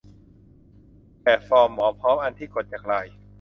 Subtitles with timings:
[1.23, 3.13] แบบฟอร์มหมอพร้อม อันที่กดจากไลน์